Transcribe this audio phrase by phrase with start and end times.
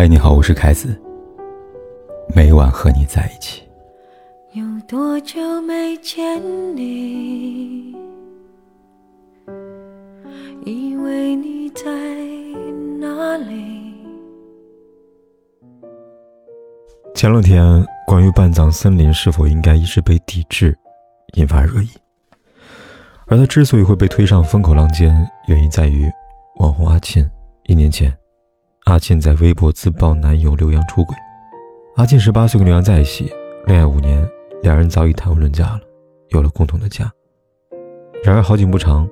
[0.00, 0.96] 嗨，你好，我是凯子。
[2.32, 3.64] 每晚和你在一起。
[4.52, 6.40] 有多久没见
[6.76, 7.96] 你？
[10.64, 11.82] 以为你在
[13.00, 13.92] 哪里？
[17.12, 20.78] 前两天，关于半藏森林是否应该一直被抵制，
[21.32, 21.88] 引发热议。
[23.26, 26.08] 而他之所以会被推上风口浪尖，原因在于
[26.60, 27.28] 网红阿沁
[27.64, 28.16] 一年前。
[28.88, 31.14] 阿沁在微博自曝男友刘洋出轨。
[31.96, 33.30] 阿沁十八岁跟刘洋在一起，
[33.66, 34.26] 恋爱五年，
[34.62, 35.80] 两人早已谈婚论嫁了，
[36.30, 37.12] 有了共同的家。
[38.24, 39.06] 然而好景不长，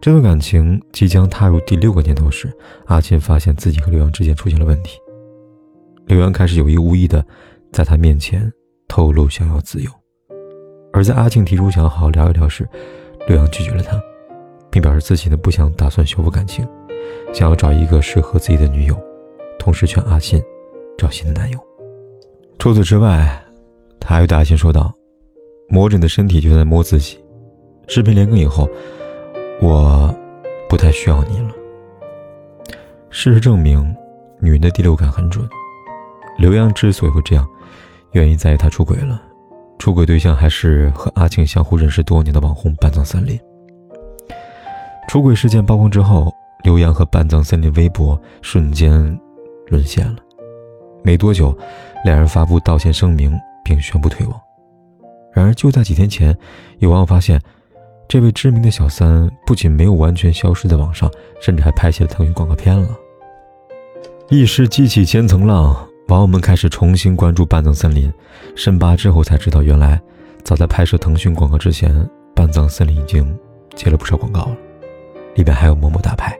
[0.00, 2.56] 这段感情即将踏入第六个年头时，
[2.86, 5.00] 阿沁发现自己和刘洋之间出现了问题。
[6.06, 7.26] 刘洋开始有意无意的
[7.72, 8.48] 在他面前
[8.86, 9.90] 透露想要自由，
[10.92, 12.68] 而在阿庆提出想要好好聊一聊时，
[13.26, 14.00] 刘洋拒绝了他，
[14.70, 16.64] 并表示自己呢不想打算修复感情。
[17.32, 18.96] 想要找一个适合自己的女友，
[19.58, 20.42] 同时劝阿信
[20.98, 21.58] 找新的男友。
[22.58, 23.42] 除此之外，
[23.98, 24.92] 他还对阿信说道
[25.68, 27.18] ：“摸着你的身体，就在摸自己。
[27.88, 28.68] 视频连更以后，
[29.60, 30.14] 我
[30.68, 31.50] 不太需要你了。”
[33.10, 33.94] 事实证明，
[34.40, 35.48] 女人的第六感很准。
[36.38, 37.48] 刘洋之所以会这样，
[38.12, 39.20] 原因在于他出轨了，
[39.78, 43.38] 出轨对象还是和阿庆相互认识多年的网红半藏森林。
[45.08, 46.32] 出轨事件曝光之后。
[46.62, 49.18] 刘洋和半藏森林微博瞬间
[49.68, 50.16] 沦陷了，
[51.02, 51.56] 没多久，
[52.04, 54.40] 两人发布道歉声明并宣布退网。
[55.32, 56.36] 然而就在几天前，
[56.78, 57.40] 有网友发现，
[58.06, 62.88] 这位知名的小三不仅没有完全消失在网上，甚至还拍起了腾讯广告片了。
[64.28, 65.74] 一时激起千层浪，
[66.08, 68.12] 网友们开始重新关注半藏森林。
[68.54, 70.00] 深扒之后才知道，原来
[70.44, 73.36] 早在拍摄腾讯广告之前，半藏森林已经
[73.74, 74.56] 接了不少广告了，
[75.34, 76.38] 里边还有某某大牌。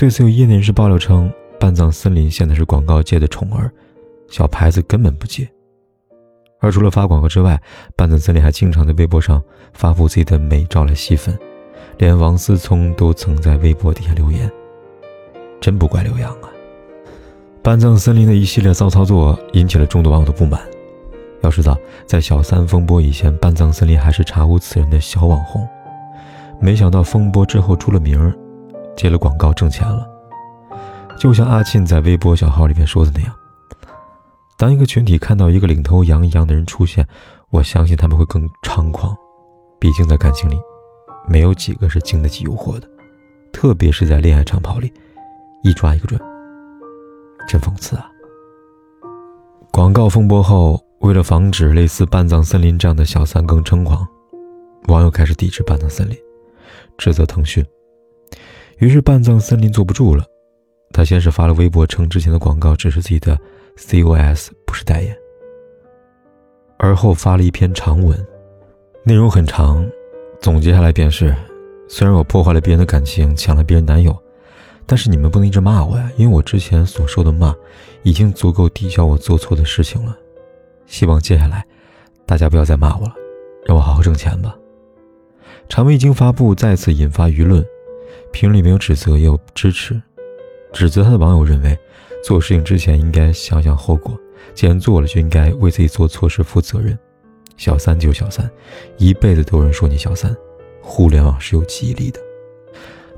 [0.00, 3.70] 对此，有业内人士爆料称，半藏森林现在是广告界的宠儿，
[4.30, 5.46] 小牌子根本不接。
[6.58, 7.60] 而除了发广告之外，
[7.94, 9.42] 半藏森林还经常在微博上
[9.74, 11.38] 发布自己的美照来吸粉，
[11.98, 14.50] 连王思聪都曾在微博底下留言
[15.60, 16.48] ：“真不怪刘洋啊！”
[17.62, 20.62] 半藏森林的一系列骚操作引起了众多网友的不满。
[21.42, 21.76] 要知道，
[22.06, 25.68] 在小三风波以前，半藏森林还是查无此人的小网红，
[26.58, 28.34] 没想到风波之后出了名儿。
[28.96, 30.06] 接了广告挣钱了，
[31.18, 33.34] 就像阿沁在微博小号里面说的那样
[34.58, 37.06] ：“当一个群体看到一个领头羊一样的人出现，
[37.50, 39.16] 我相信他们会更猖狂。
[39.78, 40.60] 毕竟在感情里，
[41.26, 42.88] 没有几个是经得起诱惑的，
[43.52, 44.92] 特别是在恋爱长跑里，
[45.62, 46.20] 一抓一个准。
[47.48, 48.10] 真讽刺啊！”
[49.72, 54.06] 广告风波后，为了防止类似半藏森林这样的小三更猖狂，
[54.88, 56.16] 网友开始抵制半藏森林，
[56.98, 57.64] 指责腾讯。
[58.80, 60.24] 于是半藏森林坐不住了，
[60.90, 63.38] 他先是发了微博称之前的广告只是自己的
[63.76, 65.14] COS，不是代言。
[66.78, 68.18] 而后发了一篇长文，
[69.04, 69.86] 内容很长，
[70.40, 71.36] 总结下来便是：
[71.88, 74.16] 虽然我破坏了别人的感情，抢了别人男友，
[74.86, 77.54] 但是你们不能一直骂我呀，因为我之前所受的骂，
[78.02, 80.16] 已经足够抵消我做错的事情了。
[80.86, 81.66] 希望接下来，
[82.24, 83.14] 大家不要再骂我了，
[83.66, 84.56] 让我好好挣钱吧。
[85.68, 87.62] 长文一经发布，再次引发舆论。
[88.32, 90.00] 评论里没有指责，也有支持。
[90.72, 91.76] 指责他的网友认为，
[92.22, 94.16] 做事情之前应该想想后果，
[94.54, 96.96] 既然做了，就应该为自己做错事负责任。
[97.56, 98.48] 小三就小三，
[98.96, 100.34] 一辈子都有人说你小三，
[100.80, 102.20] 互联网是有记忆力的。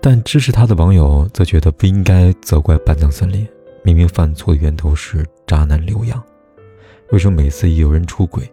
[0.00, 3.46] 但支持他的网友则觉得不应该责怪半藏森林，
[3.82, 6.22] 明明犯错的源头是渣男刘洋，
[7.10, 8.50] 为什么每次一有人出轨，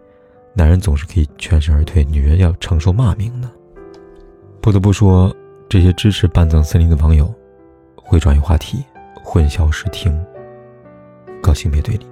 [0.53, 3.49] 男人总是可以全身而退，女人要承受骂名呢？
[4.59, 5.33] 不得不说。
[5.69, 7.33] 这些支持半藏森林的网友，
[7.95, 8.83] 会转移话题，
[9.21, 10.17] 混淆视听，
[11.41, 12.05] 搞性别对立。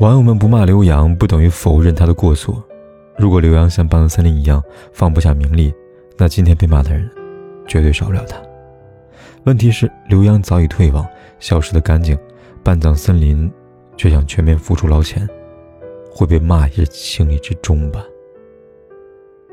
[0.00, 2.60] 网友们不骂刘洋，不等于否认他的过错。
[3.16, 4.60] 如果刘洋像半藏森林一样
[4.92, 5.72] 放不下名利，
[6.16, 7.08] 那今天被骂的人，
[7.68, 8.36] 绝对少不了他。
[9.44, 11.06] 问题是，刘洋早已退网，
[11.38, 12.18] 消失的干净，
[12.64, 13.48] 半藏森林
[13.96, 15.28] 却想全面付出捞钱，
[16.10, 18.02] 会被骂也是情理之中吧。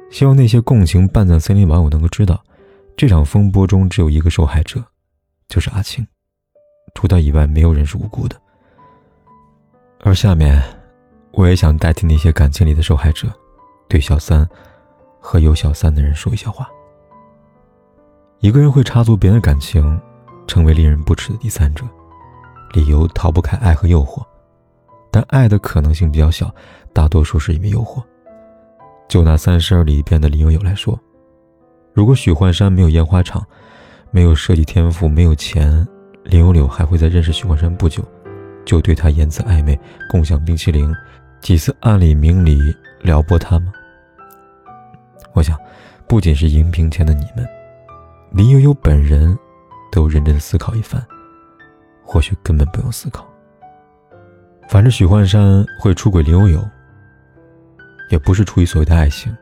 [0.10, 2.44] 希望那些共情半藏森林网友能够知道，
[2.98, 4.84] 这场风波中只有一个受害者，
[5.48, 6.06] 就是阿青，
[6.94, 8.36] 除他以外，没有人是无辜的。
[10.02, 10.62] 而下面，
[11.32, 13.28] 我也想代替那些感情里的受害者，
[13.88, 14.48] 对小三
[15.20, 16.68] 和有小三的人说一下话。
[18.40, 20.00] 一个人会插足别人的感情，
[20.48, 21.86] 成为令人不齿的第三者，
[22.74, 24.26] 理由逃不开爱和诱惑，
[25.12, 26.54] 但爱的可能性比较小，
[26.94, 28.02] 大多数是因为诱惑。
[29.10, 30.98] 就拿《三十而》里边的林有有来说，
[31.94, 33.44] 如果许幻山没有烟花厂，
[34.12, 35.86] 没有设计天赋，没有钱，
[36.24, 38.04] 林有柳还会在认识许幻山不久，
[38.64, 39.78] 就对他言辞暧昧，
[40.12, 40.96] 共享冰淇淋，
[41.42, 42.60] 几次暗里明里
[43.02, 43.74] 撩拨他吗？
[45.34, 45.58] 我想，
[46.08, 47.44] 不仅是荧屏前的你们，
[48.32, 49.36] 林悠悠本人
[49.92, 51.04] 都认真思考一番，
[52.04, 53.28] 或许根本不用思考。
[54.70, 56.64] 反正许幻山会出轨林悠悠，
[58.10, 59.36] 也不是出于所谓的爱情，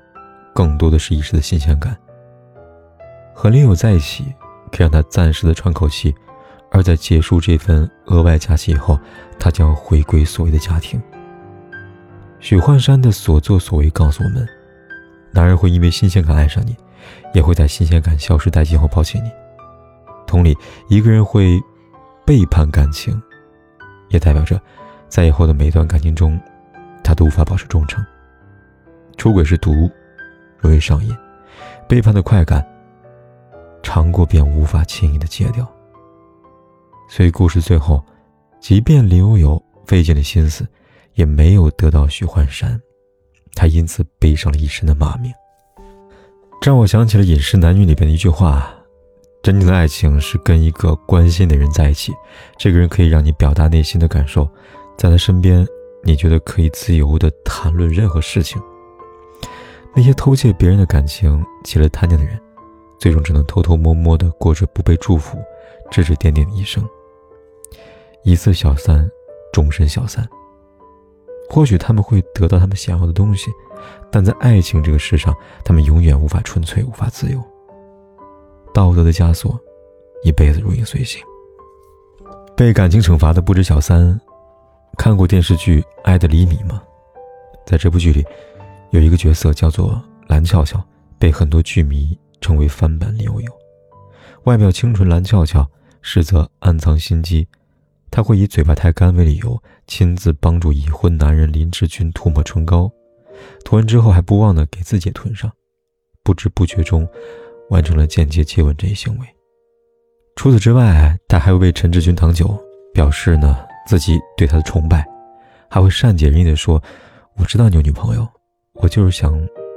[0.54, 1.98] 更多的是一时的新鲜感。
[3.34, 4.26] 和林友在一起，
[4.72, 6.14] 可以让他暂时的喘口气，
[6.72, 9.00] 而在结束这份额外假期以后，
[9.40, 11.02] 他将回归所谓的家庭。
[12.40, 14.48] 许幻山的所作所为告诉我们。
[15.32, 16.76] 男人会因为新鲜感爱上你，
[17.34, 19.30] 也会在新鲜感消失殆尽后抛弃你。
[20.26, 20.58] 同理，
[20.90, 21.60] 一个人会
[22.26, 23.22] 背叛感情，
[24.10, 24.60] 也代表着
[25.08, 26.40] 在以后的每一段感情中，
[27.04, 28.04] 他都无法保持忠诚。
[29.18, 29.90] 出轨是毒，
[30.60, 31.12] 容易上瘾；
[31.88, 32.66] 背叛的快感，
[33.82, 35.68] 尝过便无法轻易的戒掉。
[37.10, 38.04] 所以，故事最后，
[38.60, 40.68] 即便林有有费尽了心思，
[41.16, 42.80] 也没有得到许幻山。
[43.56, 45.34] 他因此背上了一身的骂名，
[46.62, 48.72] 这让我想起了《饮食男女》里边的一句话
[49.42, 52.14] ：“真正的爱情是跟一个关心的人在一起，
[52.56, 54.48] 这个人可以让你表达内心的感受，
[54.96, 55.66] 在他身边，
[56.04, 58.62] 你觉得可以自由的谈论任何事情。
[59.98, 62.40] 那些偷窃别人的感情、起了贪念的人，
[63.00, 65.40] 最终只能偷偷摸摸的过着不被祝福、
[65.90, 66.88] 指指点点的一生。
[68.22, 69.10] 一次小三，
[69.52, 70.24] 终身小三。”
[71.50, 73.50] 或许他们会得到他们想要的东西，
[74.12, 75.34] 但在爱情这个世上，
[75.66, 77.42] 他们永远无法纯粹，无法自由。
[78.72, 79.60] 道德的枷锁，
[80.22, 81.20] 一辈子如影随形。
[82.56, 84.22] 被感情惩罚的不止小三。
[84.96, 86.84] 看过电视剧《爱的厘米》吗？
[87.66, 88.24] 在这部剧里，
[88.92, 90.84] 有一个角色叫做蓝俏俏，
[91.20, 93.52] 被很多剧迷称为翻版林有有。
[94.46, 95.68] 外表清纯蓝俏俏，
[96.02, 97.48] 实则暗藏心机。
[98.10, 102.90] 他会以嘴巴太干为理由，亲自帮助已婚男人林志军涂抹唇膏，
[103.66, 105.52] 涂完之后还不忘的给自己涂上，
[106.24, 107.08] 不知不觉中，
[107.70, 109.28] 完成了间接接吻这一行为。
[110.38, 112.58] 除此之外，他还会为陈志军挡酒，
[112.94, 115.06] 表示呢自己对他的崇拜，
[115.70, 116.82] 还会善解人意的说
[117.36, 118.26] ：“我知道你有女朋友，
[118.80, 119.32] 我就是想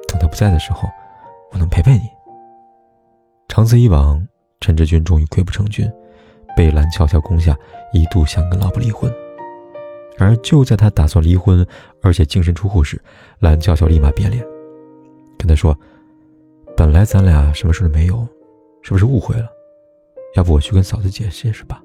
[0.09, 0.89] 等他不在的时候，
[1.53, 2.09] 我能陪陪你。”
[3.49, 4.27] 长此以往，
[4.61, 5.91] 陈志军终于溃不成军。
[6.57, 7.57] 被蓝俏俏攻下，
[7.93, 9.11] 一度想跟老婆离婚，
[10.19, 11.65] 而就在他打算离婚，
[12.03, 13.01] 而且净身出户时，
[13.39, 14.45] 蓝巧巧立马变脸，
[15.39, 15.79] 跟他说
[16.77, 18.27] ：“本来咱俩什么事都没有，
[18.83, 19.47] 是不是误会了？
[20.35, 21.81] 要不我去跟嫂子解释解释吧。”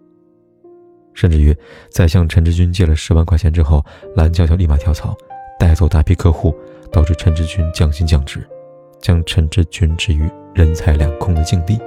[1.14, 1.56] 甚至于
[1.92, 3.86] 在向陈志军借了十万块钱之后，
[4.16, 5.16] 蓝巧巧立马跳槽，
[5.60, 6.54] 带走大批客户，
[6.92, 8.48] 导致陈志军降薪降职，
[9.00, 11.80] 将陈志军置于人财两空的境地。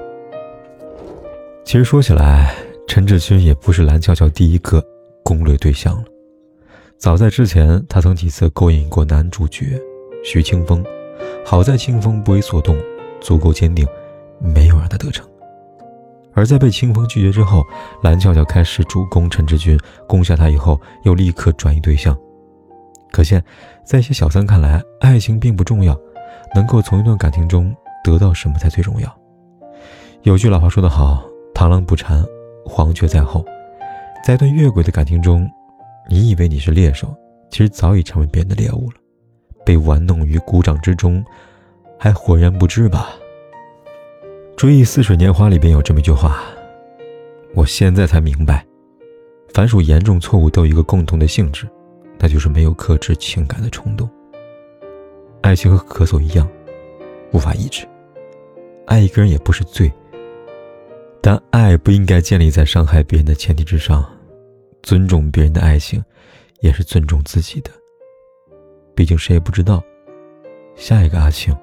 [1.65, 2.55] 其实说起来，
[2.87, 4.85] 陈志军也不是蓝俏俏第一个
[5.23, 6.05] 攻略对象了。
[6.97, 9.81] 早在之前，他曾几次勾引过男主角
[10.25, 10.85] 徐清风，
[11.45, 12.77] 好在清风不为所动，
[13.21, 13.87] 足够坚定，
[14.41, 15.27] 没有让他得逞。
[16.35, 17.65] 而在被清风拒绝之后，
[18.03, 22.17] 蓝俏俏开始主攻陈志军，攻下他以后，又立刻转移对象。
[23.11, 23.43] 可见，
[23.85, 25.99] 在一些小三看来，爱情并不重要，
[26.55, 27.75] 能够从一段感情中
[28.05, 29.19] 得到什么才最重要。
[30.23, 31.25] 有句老话说得好。
[31.55, 32.25] 螳螂捕蝉，
[32.65, 33.45] 黄雀在后。
[34.25, 35.51] 在一段越轨的感情中，
[36.09, 37.13] 你以为你是猎手，
[37.51, 38.97] 其实早已成为别人的猎物了，
[39.65, 41.25] 被玩弄于股掌之中，
[41.99, 43.09] 还浑然不知吧？
[44.55, 46.41] 《追忆似水年华》里边有这么一句话，
[47.57, 48.65] 我现在才明白，
[49.53, 51.69] 凡属严重错误都有一个共同的性质，
[52.19, 54.09] 那就是没有克制情感的冲动。
[55.43, 56.49] 爱情和咳嗽一样，
[57.33, 57.87] 无法抑制。
[58.87, 59.91] 爱一个人也不是罪。
[61.21, 64.05] 但爱不应该建立在伤害别人的前提之上，
[64.83, 66.03] 尊重别人的爱情，
[66.61, 67.71] 也是尊重自己的。
[68.95, 69.83] 毕竟谁也不知道，
[70.75, 71.55] 下一个阿庆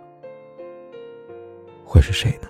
[1.83, 2.49] 会是谁呢？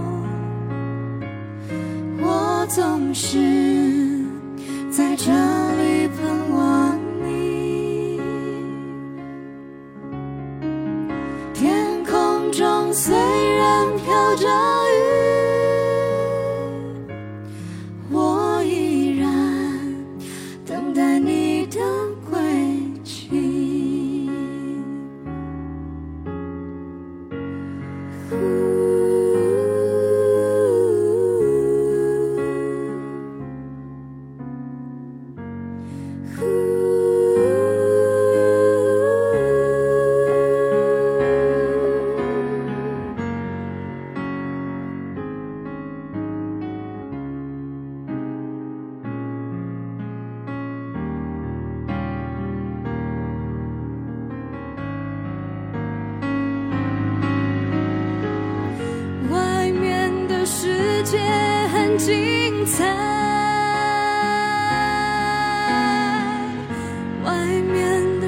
[2.73, 3.37] 总是
[4.89, 5.50] 在这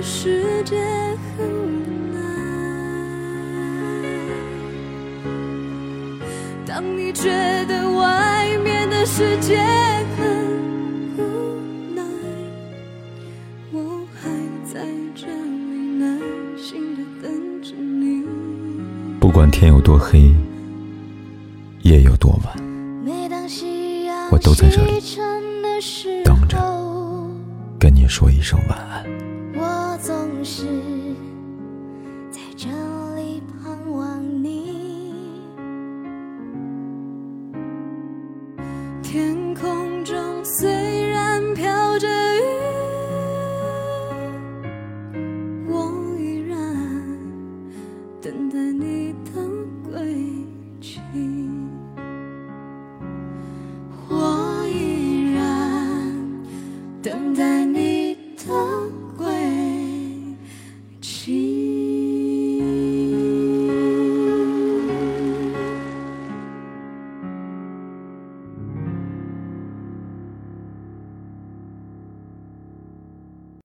[0.06, 0.76] 世界
[1.38, 1.80] 很无
[2.12, 2.20] 奈。
[6.66, 7.30] 当你觉
[7.70, 9.58] 得外面的世界
[10.18, 10.26] 很
[11.18, 11.22] 无
[11.96, 12.04] 奈，
[13.72, 14.30] 我还
[14.66, 14.82] 在
[15.16, 16.20] 这里耐
[16.58, 18.26] 心的等着你。
[19.22, 20.34] 不管天有多黑，
[21.84, 22.54] 夜有多晚，
[24.32, 25.02] 我都在这里
[26.26, 26.58] 等着
[27.80, 29.13] 跟你说一声晚安。
[30.44, 31.03] 是